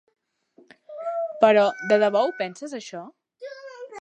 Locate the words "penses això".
2.43-3.05